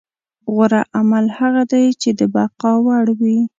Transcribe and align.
غوره 0.53 0.81
عمل 0.97 1.25
هغه 1.39 1.63
دی 1.71 1.85
چې 2.01 2.09
د 2.19 2.21
بقا 2.35 2.71
وړ 2.85 3.05
وي. 3.19 3.37